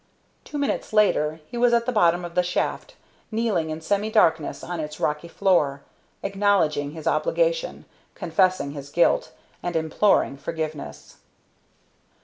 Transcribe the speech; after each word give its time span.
Two 0.43 0.57
minutes 0.57 0.93
later 0.93 1.41
he 1.45 1.59
was 1.59 1.73
at 1.75 1.85
the 1.85 1.91
bottom 1.91 2.25
of 2.25 2.33
the 2.33 2.41
shaft, 2.41 2.95
kneeling 3.29 3.69
in 3.69 3.81
semi 3.81 4.09
darkness 4.09 4.63
on 4.63 4.79
its 4.79 4.99
rocky 4.99 5.27
floor, 5.27 5.83
acknowledging 6.23 6.93
his 6.93 7.05
obligation, 7.05 7.85
confessing 8.15 8.71
his 8.71 8.89
guilt, 8.89 9.31
and 9.61 9.75
imploring 9.75 10.37
forgiveness. 10.37 11.17